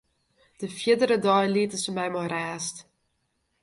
De 0.61 0.67
fierdere 0.77 1.17
dei 1.25 1.45
lieten 1.55 1.79
se 1.83 1.91
my 1.97 2.07
mei 2.11 2.27
rêst. 2.33 2.75